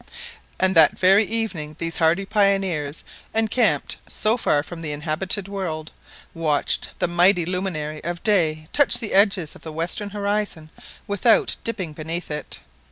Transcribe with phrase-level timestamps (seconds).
[0.59, 3.03] And that very evening these hardy pioneers,
[3.35, 5.91] encamped so far from the inhabited world,
[6.33, 10.71] watched the mighty luminary of day touch the edges of the western horizon
[11.05, 12.61] without dipping beneath it.